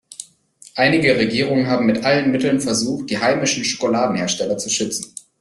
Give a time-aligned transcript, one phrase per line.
[0.73, 5.13] Einige Regierungen haben mit allen Mitteln versucht, die heimischen Schokoladenhersteller zu schützen.